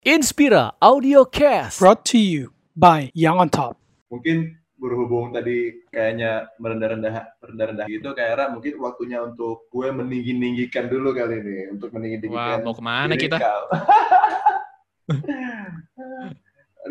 [0.00, 1.76] Inspira Audio Cast.
[1.76, 3.76] brought to you by Young on Top.
[4.08, 11.44] mungkin berhubung tadi kayaknya merendah-rendah rendah-rendah gitu kayak mungkin waktunya untuk gue meninggi-ninggikan dulu kali
[11.44, 13.36] ini untuk Wah, meninggi-ninggikan mau ke mana diri kita?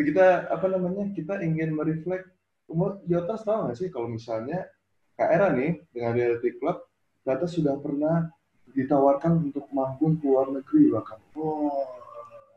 [0.06, 2.30] kita apa namanya kita ingin mereflek
[2.70, 4.70] umur di atas tahu nggak sih kalau misalnya
[5.18, 6.78] Kak Era nih dengan reality club
[7.26, 8.30] ternyata sudah pernah
[8.70, 11.99] ditawarkan untuk manggung ke luar negeri bahkan wow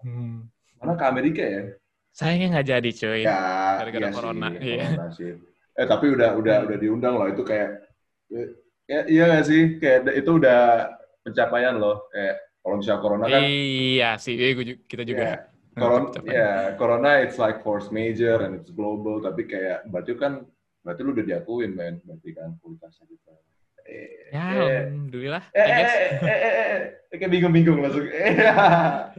[0.03, 0.50] Hmm.
[0.79, 1.62] mana ke Amerika ya
[2.12, 3.20] Sayangnya nggak jadi cuy.
[3.24, 3.41] Ya,
[3.80, 4.84] Gara-gara iya corona, sih, iya.
[4.84, 5.30] corona sih.
[5.73, 7.88] Eh tapi udah udah udah diundang loh itu kayak
[8.84, 10.92] ya, iya nggak sih kayak itu udah
[11.25, 14.52] pencapaian loh kayak kalau misalnya corona kan Iya sih, iya,
[14.84, 15.25] kita juga.
[15.25, 15.34] ya,
[15.73, 20.45] corona ya corona it's like force major and it's global tapi kayak berarti kan
[20.84, 23.33] berarti lu udah diakuin men berarti kan kualitasnya gitu.
[23.83, 25.45] Eh, Ya, eh, alhamdulillah.
[25.53, 25.92] eh, I eh, guess.
[25.97, 26.72] eh, eh, eh, eh, eh,
[27.19, 28.09] kayak bingung-bingung langsung.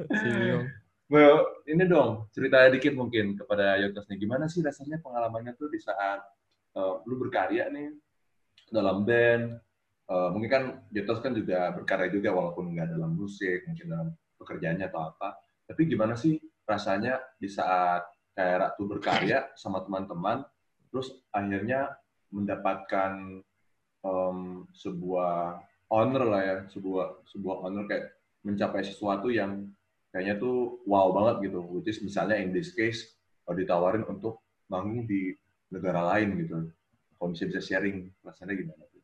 [0.10, 0.66] Bingung.
[1.12, 5.78] Well, ini dong cerita dikit mungkin kepada Yotas nih gimana sih rasanya pengalamannya tuh di
[5.78, 6.26] saat
[6.74, 7.94] eh, lu berkarya nih
[8.74, 9.62] dalam band
[10.04, 14.92] Eh, mungkin kan Yotas kan juga berkarya juga walaupun nggak dalam musik mungkin dalam pekerjaannya
[14.92, 16.36] atau apa tapi gimana sih
[16.68, 18.04] rasanya di saat
[18.36, 20.44] kayak tuh berkarya sama teman-teman
[20.92, 21.96] terus akhirnya
[22.36, 23.40] mendapatkan
[24.04, 24.38] em,
[24.76, 28.06] sebuah honor lah ya sebuah sebuah honor kayak
[28.44, 29.72] mencapai sesuatu yang
[30.12, 34.40] kayaknya tuh wow banget gitu which is misalnya in this case kalau ditawarin untuk
[34.72, 35.34] manggung di
[35.74, 36.56] negara lain gitu
[37.18, 39.02] kalau bisa bisa sharing rasanya gimana tuh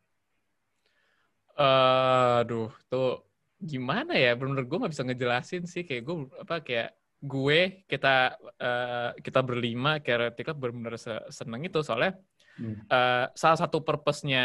[1.60, 3.04] Eh, aduh, tuh
[3.70, 4.28] gimana ya?
[4.38, 5.82] Bener-bener gue nggak bisa ngejelasin sih.
[5.88, 6.88] Kayak gue apa kayak
[7.30, 7.56] gue
[7.90, 8.08] kita
[8.64, 10.18] eh, kita berlima kayak
[10.60, 12.10] bener-bener se- seneng itu soalnya
[12.58, 12.74] Hmm.
[12.92, 14.40] eh, salah satu purpose-nya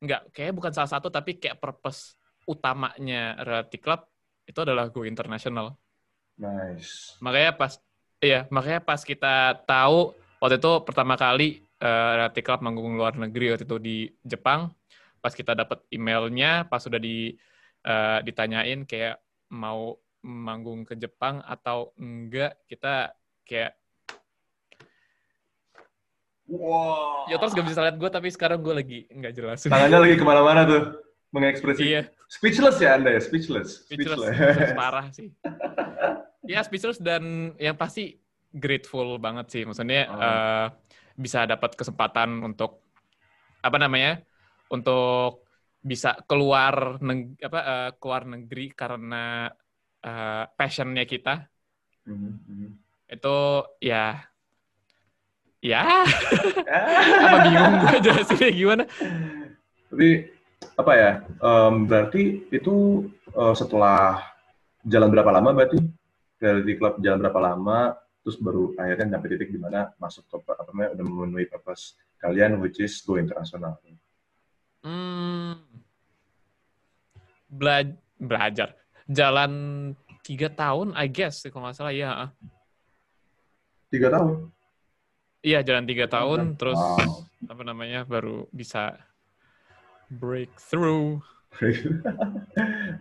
[0.00, 4.06] nggak kayak bukan salah satu tapi kayak purpose utamanya Reality Club
[4.46, 5.74] itu adalah go international.
[6.38, 7.80] nice Makanya pas
[8.22, 13.56] iya, makanya pas kita tahu waktu itu pertama kali eh, Reality Club manggung luar negeri
[13.56, 14.70] waktu itu di Jepang,
[15.18, 17.34] pas kita dapat emailnya, pas sudah di
[17.82, 19.18] eh, ditanyain kayak
[19.50, 23.14] mau manggung ke Jepang atau enggak, kita
[23.46, 23.78] kayak
[26.50, 29.70] wow ya terus gak bisa lihat gue tapi sekarang gue lagi nggak jelasin.
[29.70, 30.82] tangannya lagi ke mana-mana tuh
[31.34, 35.28] mengekspresi iya, speechless ya anda ya speechless speechless, speechless parah sih.
[36.46, 38.22] Ya speechless dan yang pasti
[38.54, 39.62] grateful banget sih.
[39.66, 40.22] Maksudnya Oh.
[40.22, 40.66] eh,
[41.18, 42.86] bisa dapat kesempatan untuk
[43.60, 44.22] apa namanya?
[44.70, 45.42] Untuk
[45.82, 49.50] bisa keluar neg- apa eh, keluar negeri karena
[50.06, 51.50] eh, passionnya kita
[52.06, 52.68] Mhm, mhm.
[53.10, 53.36] itu
[53.82, 54.22] ya
[55.66, 56.06] ya Ah.
[57.26, 58.84] apa bingung gue jelasinnya gimana
[59.90, 60.08] Tapi
[60.76, 61.10] apa ya?
[61.42, 62.74] em, berarti itu
[63.32, 64.22] eh, setelah
[64.86, 65.78] jalan berapa lama berarti
[66.38, 67.78] reality club jalan berapa lama
[68.22, 72.58] terus baru akhirnya sampai titik di mana masuk ke apa namanya udah memenuhi purpose kalian
[72.58, 73.78] which is go internasional.
[74.82, 75.58] Hmm.
[77.46, 78.74] Bela- belajar.
[79.06, 79.52] Jalan
[80.26, 82.34] tiga tahun, I guess, kalau nggak salah ya.
[83.86, 84.50] Tiga tahun.
[85.46, 87.22] Iya, jalan tiga tahun, terus Wow.
[87.46, 88.98] apa namanya, baru bisa
[90.10, 91.22] breakthrough.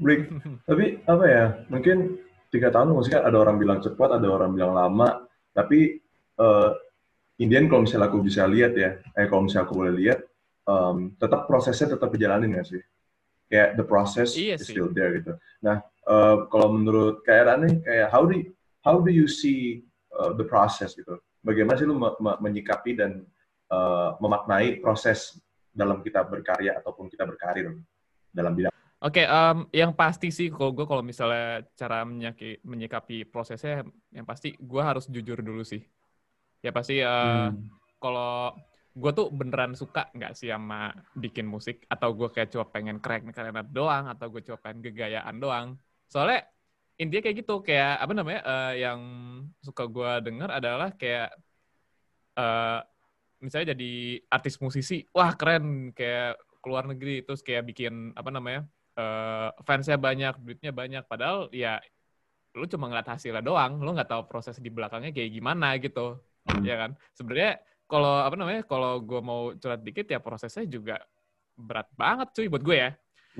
[0.03, 0.29] Break.
[0.69, 1.45] Tapi apa ya?
[1.73, 2.21] Mungkin
[2.53, 5.25] tiga tahun maksudnya ada orang bilang cepat, ada orang bilang lama.
[5.57, 5.97] Tapi
[6.37, 6.71] eh
[7.41, 10.21] Indian kalau misalnya aku bisa lihat ya, eh kalau misalnya aku boleh lihat,
[10.69, 12.81] em, tetap prosesnya tetap dijalanin nggak sih?
[13.49, 14.77] Kayak the process Iya is sih.
[14.77, 15.33] still there gitu.
[15.65, 18.53] Nah, eh, kalau menurut kayak Rani, kayak how do you,
[18.85, 19.81] how do you see
[20.13, 21.17] uh, the process gitu?
[21.45, 23.21] Bagaimana sih lu me- me- menyikapi dan
[23.65, 25.37] eh, memaknai proses
[25.69, 27.77] dalam kita berkarya ataupun kita berkarir
[28.33, 28.73] dalam bidang
[29.05, 34.57] Oke, em, yang pasti sih kalau gue kalau misalnya cara menyaki- menyikapi prosesnya, yang pasti
[34.57, 35.83] gue harus jujur dulu sih.
[36.65, 37.69] Ya pasti eh, Hmm.
[38.01, 38.55] kalau
[38.95, 43.27] gue tuh beneran suka nggak sih sama bikin musik atau gue kayak cuma pengen keren
[43.35, 45.67] keren doang atau gue cuma pengen gegayaan doang
[46.07, 46.47] soalnya
[46.95, 48.99] intinya kayak gitu kayak apa namanya eh, yang
[49.59, 51.35] suka gue denger adalah kayak
[52.35, 52.79] eh
[53.43, 53.91] misalnya jadi
[54.31, 58.63] artis musisi wah keren kayak keluar negeri terus kayak bikin apa namanya
[58.95, 61.83] eh fansnya banyak duitnya banyak padahal ya
[62.55, 66.61] lu cuma ngeliat hasilnya doang lu nggak tahu proses di belakangnya kayak gimana gitu Hmm.
[66.61, 67.57] ya kan sebenarnya
[67.89, 71.01] kalau apa namanya kalau gue mau curhat dikit ya prosesnya juga
[71.57, 72.91] berat banget cuy buat gue ya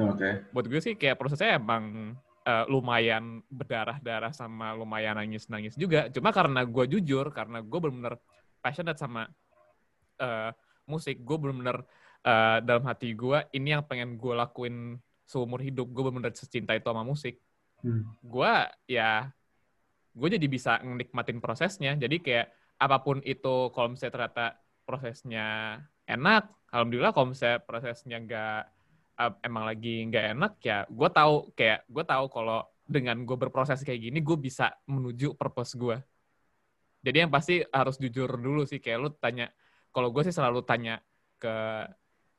[0.01, 0.49] Oke.
[0.49, 6.61] buat gue sih kayak prosesnya emang eh, lumayan berdarah-darah sama lumayan nangis-nangis juga cuma karena
[6.63, 8.15] gue jujur karena gue bener-bener
[8.61, 9.25] passionate sama
[10.21, 10.51] eh,
[10.85, 11.83] musik gue bener-bener
[12.23, 16.87] eh, dalam hati gue ini yang pengen gue lakuin seumur hidup gue bener-bener secinta itu
[16.87, 17.41] sama musik
[17.85, 18.17] Hmm.
[18.25, 18.53] gue
[18.89, 19.29] ya
[20.15, 21.93] gue jadi bisa nikmatin prosesnya.
[21.99, 22.47] Jadi kayak
[22.79, 24.45] apa pun itu, kalau misalnya ternyata
[24.87, 25.47] prosesnya
[26.07, 28.61] enak, alhamdulillah kalau misalnya prosesnya nggak
[29.19, 33.81] uh, emang lagi nggak enak ya, gue tahu kayak gue tahu kalau dengan gue berproses
[33.81, 35.97] kayak gini, gue bisa menuju purpose gue.
[37.01, 39.49] Jadi yang pasti harus jujur dulu sih, kayak lu tanya,
[39.89, 41.01] kalau gue sih selalu tanya
[41.41, 41.55] ke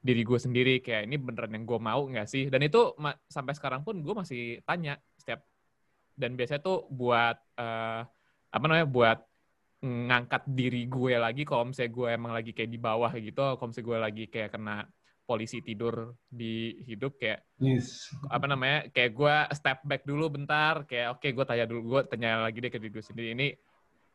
[0.03, 2.47] diri gue sendiri, kayak ini beneran yang gue mau nggak sih?
[2.47, 2.95] Dan itu
[3.27, 5.43] sampai sekarang pun gue masih tanya setiap,
[6.15, 8.07] dan biasanya tuh buat, uh,
[8.55, 9.19] apa namanya, buat
[9.83, 13.87] ngangkat diri gue lagi kalau misalnya gue emang lagi kayak di bawah gitu, kalau misalnya
[13.91, 14.87] gue lagi kayak kena
[15.27, 18.15] polisi tidur di hidup kayak Yes.
[18.31, 22.47] apa namanya kayak gue step back dulu bentar kayak oke gue tanya dulu gue tanya
[22.47, 23.49] lagi deh ke diri gue sendiri ini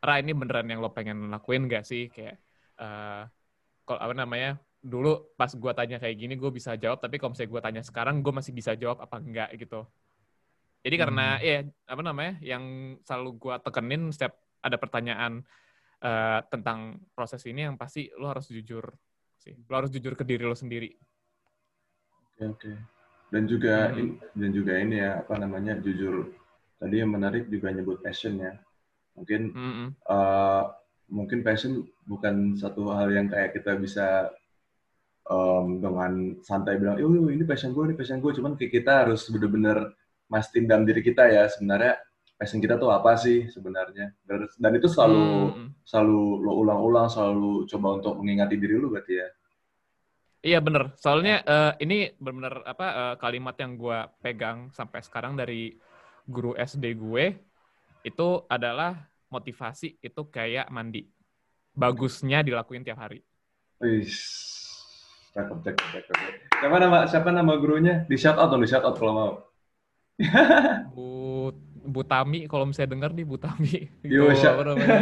[0.02, 2.40] Ra ini beneran yang lo pengen lakuin gak sih kayak
[2.82, 3.28] uh,
[3.86, 7.52] kalau apa namanya dulu pas gue tanya kayak gini gue bisa jawab tapi kalau misalnya
[7.54, 9.86] gue tanya sekarang gue masih bisa jawab apa enggak gitu
[10.82, 11.46] jadi karena Hmm.
[11.46, 12.64] ya apa namanya yang
[13.06, 15.46] selalu gue tekenin setiap ada pertanyaan
[16.02, 18.90] uh, tentang proses ini yang pasti lo harus jujur
[19.44, 20.90] sih lo harus jujur ke diri lo sendiri
[22.36, 22.72] Oke oke.
[23.32, 24.02] Dan juga Hmm.
[24.02, 26.16] in- dan juga ini ya apa namanya jujur
[26.82, 28.54] tadi yang menarik juga nyebut passion ya.
[29.18, 29.96] Mungkin Mm-mm.
[30.16, 30.64] eh,
[31.18, 31.74] mungkin passion
[32.12, 34.08] bukan satu hal yang kayak kita bisa
[35.30, 36.12] em, dengan
[36.46, 39.78] santai bilang, "Oh, ini passion gue, ini passion gue." Cuman kayak kita harus bener-bener
[40.32, 41.94] mastiin dalam diri kita ya sebenarnya
[42.42, 44.18] passion kita tuh apa sih sebenarnya.
[44.26, 45.76] Dan, itu selalu Mm-mm.
[45.86, 49.28] selalu lo ulang-ulang, selalu coba untuk mengingati diri lu berarti ya.
[50.48, 55.78] Iya bener, soalnya eh, ini bener-bener apa eh, kalimat yang gue pegang sampai sekarang dari
[56.34, 57.24] guru SD gue
[58.10, 58.24] itu
[58.56, 58.92] adalah
[59.34, 61.00] motivasi itu kayak mandi,
[61.82, 63.20] bagusnya dilakuin tiap hari.
[63.82, 64.08] Wih,
[65.34, 66.18] cakep, cakep, cakep.
[66.62, 67.94] Siapa nama siapa nama gurunya?
[68.10, 69.32] Di shout out dong, di shout out kalau mau.
[70.94, 71.06] Bu
[71.92, 74.98] Bu Tami kalau misalnya denger nih Bu Tami, Yo, sya- apa namanya,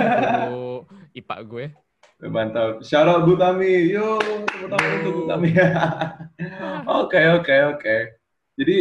[0.49, 0.83] guru
[1.13, 1.65] IPA gue.
[2.19, 2.83] Mantap.
[2.83, 3.93] Shout out Bu Tami.
[3.95, 4.19] Yo,
[4.49, 5.49] tepuk tangan untuk Bu Tami.
[6.99, 7.95] Oke, oke, oke.
[8.59, 8.77] Jadi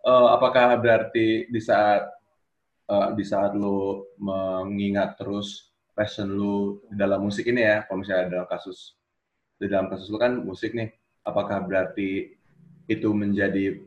[0.00, 2.08] eh, apakah berarti di saat
[2.88, 8.26] eh, di saat lu mengingat terus passion lu di dalam musik ini ya, kalau misalnya
[8.40, 8.96] dalam kasus
[9.60, 10.88] di dalam kasus lu kan musik nih,
[11.22, 12.32] apakah berarti
[12.88, 13.78] itu menjadi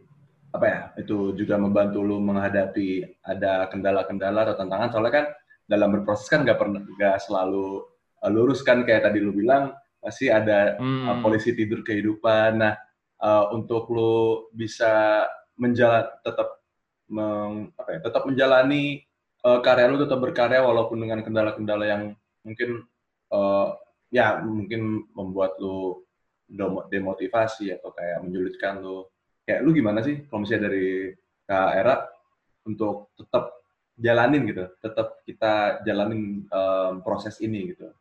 [0.53, 0.79] apa ya?
[1.01, 5.25] Itu juga membantu lu menghadapi ada kendala-kendala atau tantangan soalnya kan
[5.65, 7.87] dalam berproses kan nggak pernah nggak selalu
[8.21, 9.73] eh, lurus kan kayak tadi lu bilang
[10.03, 11.07] pasti ada Hmm.
[11.07, 12.59] uh, polisi tidur kehidupan.
[12.59, 12.75] Nah,
[13.23, 15.23] uh, untuk lo bisa
[15.55, 16.59] menjalan tetap
[17.07, 18.99] meng, apa ya, tetap menjalani
[19.47, 22.03] uh, karya lo tetap berkarya walaupun dengan kendala-kendala yang
[22.43, 22.83] mungkin
[23.31, 23.79] uh,
[24.11, 26.03] ya mungkin membuat lo
[26.51, 29.12] demo- demotivasi atau kayak menyulitkan lo.
[29.43, 31.11] Kayak lu gimana sih kalau misalnya dari
[31.43, 31.95] Kak Era
[32.63, 33.59] untuk tetap
[33.99, 37.91] jalanin gitu, tetap kita jalanin um, proses ini gitu.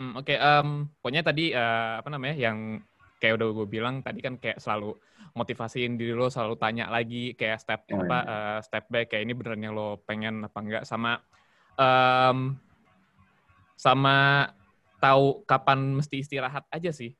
[0.00, 2.80] Hmm, Oke, em, pokoknya tadi eh, apa namanya yang
[3.20, 4.96] kayak udah gue bilang tadi kan kayak selalu
[5.36, 8.32] motivasiin diri lo, selalu tanya lagi kayak step Oh, apa iya.
[8.32, 11.20] eh, step back kayak ini beneran yang lo pengen apa enggak sama
[11.76, 12.56] em,
[13.76, 14.48] sama
[15.00, 17.12] tahu kapan mesti istirahat aja sih.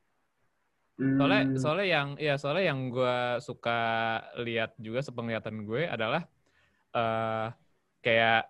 [1.21, 1.57] Soalnya Hmm.
[1.61, 3.81] soalnya yang ya soalnya yang gue suka
[4.41, 6.25] lihat juga sepenglihatan gue adalah
[6.97, 7.49] eh
[8.01, 8.49] kayak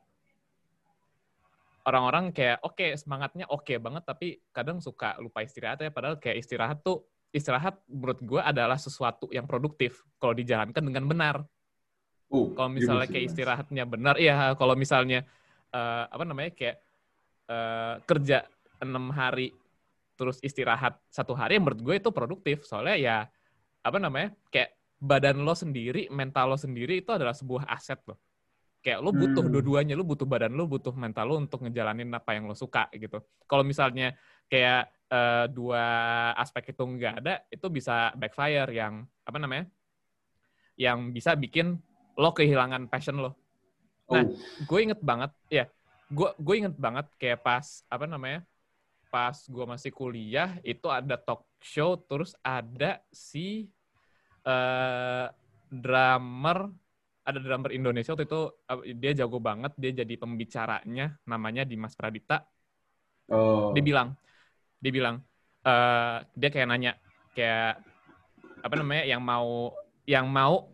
[1.91, 6.79] orang-orang kayak oke semangatnya oke banget tapi kadang suka lupa istirahat ya padahal kayak istirahat
[6.87, 11.37] tuh istirahat menurut gue adalah sesuatu yang produktif kalau dijalankan dengan benar.
[12.31, 15.27] Uh, Kalau misalnya kayak istirahatnya benar, iya kalau misalnya
[15.75, 16.79] eh, apa namanya kayak
[17.51, 18.47] eh, kerja
[18.83, 19.51] enam hari
[20.21, 22.69] terus istirahat satu hari, ya menurut gue itu produktif.
[22.69, 23.17] Soalnya ya
[23.81, 28.21] apa namanya kayak badan lo sendiri, mental lo sendiri itu adalah sebuah aset lo.
[28.85, 29.53] Kayak lo butuh Hmm.
[29.53, 33.25] dua-duanya, lo butuh badan lo, butuh mental lo untuk ngejalanin apa yang lo suka gitu.
[33.49, 34.13] Kalau misalnya
[34.53, 35.83] kayak eh, dua
[36.39, 39.65] aspek itu nggak ada, itu bisa backfire yang apa namanya?
[40.79, 41.77] Yang bisa bikin
[42.17, 43.33] lo kehilangan passion lo.
[44.11, 44.35] Nah, Oh.
[44.67, 45.65] gue inget banget, ya,
[46.11, 48.43] gue gue inget banget kayak pas apa namanya,
[49.11, 53.67] pas gue masih kuliah itu ada talk show, terus ada si
[54.47, 55.27] eh
[55.71, 56.67] drummer,
[57.23, 62.47] ada drummer Indonesia waktu itu eh, dia jago banget, dia jadi pembicaranya, namanya Dimas Pradita.
[63.31, 63.71] Oh.
[63.75, 64.15] Dia bilang,
[64.79, 65.21] dia bilang,
[65.67, 66.93] eh dia kayak nanya,
[67.35, 67.83] kayak
[68.63, 69.75] apa namanya, yang mau
[70.07, 70.71] yang mau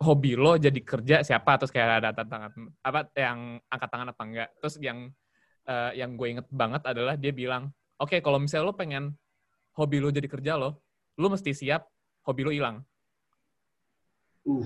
[0.00, 4.48] hobi lo jadi kerja siapa terus kayak ada tantangan apa yang angkat tangan apa enggak
[4.56, 5.12] terus yang
[5.68, 7.68] eh, yang gue inget banget adalah dia bilang
[8.00, 9.12] oke kalau misalnya lo pengen
[9.76, 10.80] hobi lo jadi kerja lo
[11.14, 11.84] lo mesti siap
[12.24, 12.80] hobi lo hilang
[14.40, 14.64] Uh.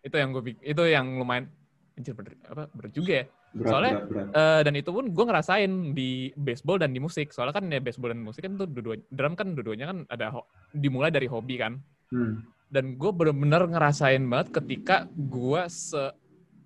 [0.00, 1.52] itu yang gue itu yang lumayan
[1.92, 3.24] anjir bener, apa, bener juga ya.
[3.48, 4.26] Berat, Soalnya, berat, berat.
[4.32, 7.28] Eh, dan itu pun gue ngerasain di baseball dan di musik.
[7.34, 10.48] Soalnya kan ya baseball dan musik kan tuh dua drum kan dua-duanya kan ada ho-
[10.72, 11.76] dimulai dari hobi kan.
[12.08, 12.48] Hmm.
[12.72, 15.60] Dan gue bener-bener ngerasain banget ketika gue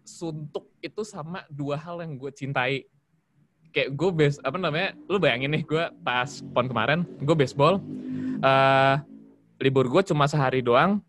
[0.06, 2.86] suntuk itu sama dua hal yang gue cintai.
[3.72, 4.92] Kayak gue base apa namanya?
[5.08, 7.80] Lu bayangin nih gue pas pon kemarin gue baseball.
[8.42, 8.96] eh
[9.62, 11.00] libur gue cuma sehari doang.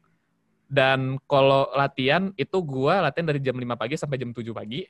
[0.69, 4.81] Dan kalau latihan itu gue latihan dari jam 5 pagi sampai jam 7 pagi.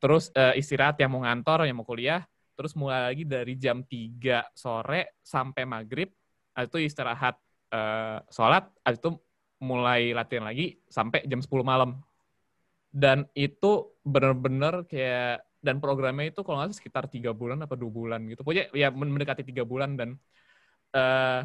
[0.00, 2.24] Terus eh, istirahat yang mau ngantor, yang mau kuliah.
[2.56, 6.12] Terus mulai lagi dari jam 3 sore sampai maghrib.
[6.56, 7.40] Itu istirahat
[7.72, 8.68] eh, sholat.
[8.84, 9.16] Itu
[9.60, 12.00] mulai latihan lagi sampai jam 10 malam.
[12.90, 17.92] Dan itu bener-bener kayak dan programnya itu kalau nggak salah sekitar tiga bulan apa dua
[17.92, 18.40] bulan gitu.
[18.44, 20.10] Pokoknya ya men- mendekati tiga bulan dan
[20.96, 21.40] eh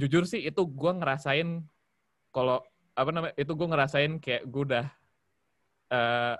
[0.00, 1.48] jujur sih itu gue ngerasain
[2.34, 2.60] kalau
[3.00, 4.84] apa namanya itu gue ngerasain kayak gue udah
[5.90, 6.36] eh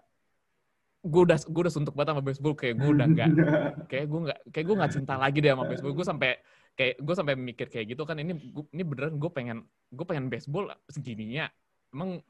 [1.02, 3.30] gue udah gue udah suntuk banget sama baseball kayak gue udah nggak
[3.90, 6.30] kayak gue nggak kayak gue nggak cinta lagi deh sama baseball gue sampai
[6.78, 9.58] kayak gue sampai mikir kayak gitu kan ini gua- ini beneran gue pengen
[9.90, 11.50] gue pengen baseball segininya
[11.90, 12.22] emang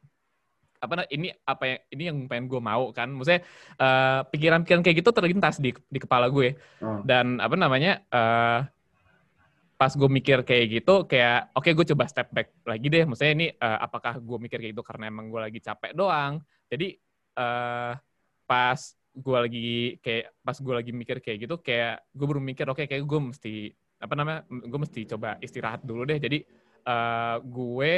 [0.83, 3.07] apa ini apa yang ini yang pengen gue mau kan.
[3.07, 3.47] Maksudnya
[3.79, 6.59] eh, pikiran-pikiran kayak gitu terlintas di di kepala gue.
[6.83, 6.99] Oh.
[7.07, 8.61] dan apa namanya eh
[9.79, 13.07] pas gue mikir kayak gitu kayak oke gue coba step back lagi deh.
[13.07, 16.43] Maksudnya ini eh, apakah gue mikir kayak gitu karena emang gue lagi capek doang?
[16.67, 16.99] Jadi
[17.39, 17.93] eh
[18.43, 18.81] pas
[19.13, 19.71] gue lagi
[20.03, 23.55] kayak pas gue lagi mikir kayak gitu kayak gue baru mikir oke kayak gue mesti
[24.03, 26.19] apa namanya gue mesti coba istirahat dulu deh.
[26.19, 26.43] Jadi
[26.83, 27.93] eh gue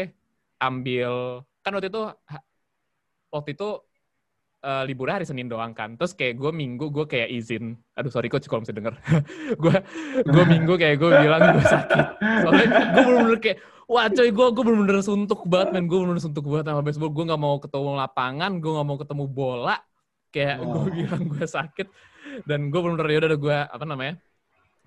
[0.60, 2.02] ambil kan waktu itu
[3.34, 3.68] waktu itu
[4.62, 5.98] eh, liburnya hari Senin doang kan.
[5.98, 7.74] Terus kayak gue minggu gue kayak izin.
[7.98, 8.94] Aduh sorry coach kalau misalnya denger.
[9.62, 9.74] Gue
[10.22, 12.06] gue minggu kayak gue bilang gue sakit.
[12.46, 15.84] Soalnya gue bener-bener kayak wah coy gue gue bener-bener suntuk banget men.
[15.84, 17.12] Gue bener-bener suntuk banget sama baseball.
[17.12, 19.76] Gue nggak mau ketemu lapangan gue nggak mau ketemu bola.
[20.30, 20.88] Kayak gue Wow.
[20.88, 21.86] bilang gue sakit.
[22.48, 24.14] Dan gue bener-bener ya udah gue apa namanya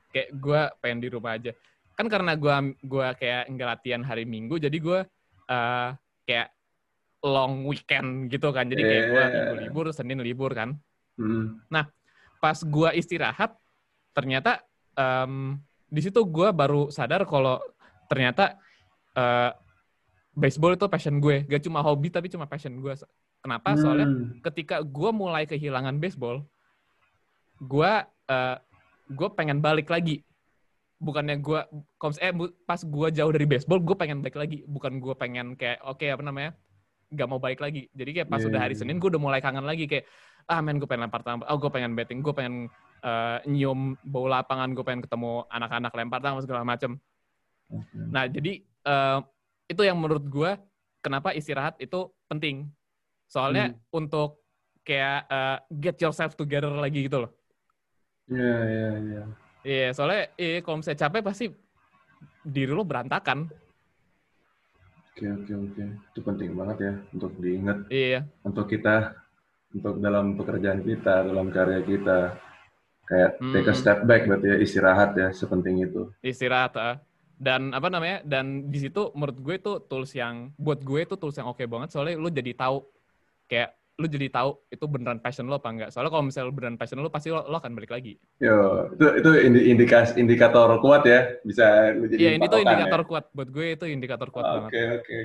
[0.09, 1.51] kayak gue pengen di rumah aja.
[1.93, 4.99] Kan karena gue gue kayak nggak latihan hari minggu jadi gue
[5.47, 5.89] eh
[6.25, 6.47] kayak
[7.25, 8.69] long weekend gitu kan.
[8.69, 10.77] Jadi kayak gue minggu libur senin libur kan.
[11.17, 11.57] Hmm.
[12.37, 13.57] pas gua istirahat
[14.13, 14.61] ternyata
[14.93, 15.57] em,
[15.89, 17.57] di situ gua baru sadar kalau
[18.05, 18.53] ternyata
[19.17, 19.49] eh,
[20.37, 21.49] baseball itu passion gue.
[21.49, 22.93] Gak cuma hobi tapi cuma passion gue
[23.41, 23.73] kenapa?
[23.73, 24.37] Soalnya Hmm.
[24.45, 26.45] ketika gua mulai kehilangan baseball
[27.57, 28.57] gua eh,
[29.09, 30.21] gua pengen balik lagi.
[30.97, 31.65] Bukannya misalnya,
[32.21, 32.33] eh,
[32.65, 34.61] pas gua jauh dari baseball gue pengen balik lagi.
[34.69, 36.53] Bukan gua pengen kayak oke apa namanya
[37.07, 38.81] nggak mau balik lagi jadi kayak pas Iya, udah hari iya.
[38.83, 40.03] Senin gue udah mulai kangen lagi kayak
[40.47, 42.67] ah men gue pengen lempar tangan oh gue pengen betting gue pengen
[42.99, 46.99] eh, nyium bau lapangan gue pengen ketemu anak-anak lempar tangan segala macem
[47.71, 47.95] Oke.
[48.11, 49.19] nah jadi eh,
[49.67, 50.51] itu yang menurut gue
[50.99, 52.67] kenapa istirahat itu penting
[53.27, 53.79] soalnya Hmm.
[53.91, 54.43] untuk
[54.83, 57.31] kayak eh, get yourself together lagi gitu loh
[58.27, 59.23] Iya, iya, iya.
[59.63, 61.45] iya soalnya iya kalau misalnya capek pasti
[62.43, 63.47] diri lo berantakan
[65.17, 65.83] Oke, oke, oke.
[66.13, 69.17] Itu penting banget ya untuk diingat iya untuk kita,
[69.73, 72.37] untuk dalam pekerjaan kita, dalam karya kita.
[73.09, 73.81] Kayak take a Hmm.
[73.81, 76.13] step back berarti ya, istirahat ya, sepenting itu.
[76.21, 76.95] istirahat ah.
[77.37, 81.37] dan apa namanya dan di situ menurut gue itu tools yang buat gue itu tools
[81.37, 82.81] yang oke banget soalnya lu jadi tahu
[83.45, 87.01] kayak lu jadi tahu itu beneran passion lo apa enggak soalnya kalau misalnya beneran passion
[87.01, 91.33] lo pasti lo, lo akan balik lagi Yo, itu itu indi- indikas indikator kuat ya,
[91.41, 92.65] bisa lu jadi iya ini tuh ya.
[92.69, 95.19] indikator kuat buat gue itu indikator kuat banget Oke, oke.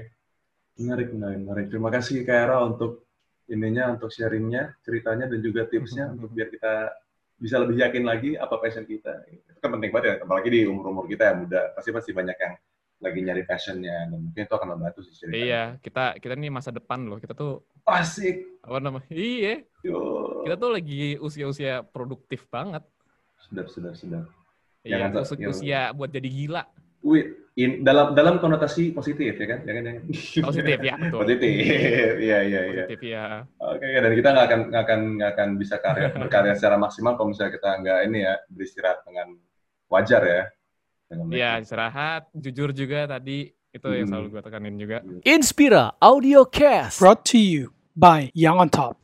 [0.80, 1.66] Menarik, menarik, menarik.
[1.68, 3.04] Terima kasih Kak Era untuk
[3.52, 6.96] ininya, untuk sharingnya, ceritanya, dan juga tipsnya untuk biar kita
[7.36, 9.28] bisa lebih yakin lagi apa passion kita.
[9.28, 11.76] Itu kan penting banget ya, apalagi di umur-umur kita yang muda.
[11.76, 12.54] Pasti pasti banyak yang
[13.02, 15.42] lagi nyari passionnya, dan mungkin itu akan membantu sih ceritanya.
[15.42, 18.62] iya kita kita nih masa depan loh kita tuh Asik.
[18.62, 19.98] apa namanya iya Yo.
[20.42, 22.86] kita tuh lagi usia-usia produktif banget
[23.42, 24.30] Sedap, sedap, sedap.
[24.80, 26.62] iya Jangan- usia, jangan- usia buat jadi gila
[27.02, 27.26] Wih,
[27.58, 29.66] in- dalam dalam konotasi positif ya kan?
[29.66, 30.02] Jangan, jangan.
[30.46, 31.50] positif ya betul Positif,
[32.22, 32.84] iya, iya, iya.
[32.86, 33.24] positif ya
[33.58, 37.34] Oke, dan kita nggak akan nggak akan nggak akan bisa karya berkarya secara maksimal kalau
[37.34, 39.34] misalnya kita nggak ini ya beristirahat dengan
[39.90, 40.42] wajar ya.
[41.30, 44.10] Iya, istirahat, jujur juga tadi itu yang Hmm.
[44.12, 44.98] selalu gue tekanin juga.
[45.24, 47.00] Inspira Audio Cast.
[47.00, 49.01] Brought to you by Young on Top.